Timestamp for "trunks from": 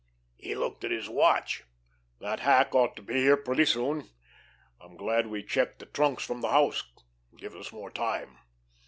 5.85-6.41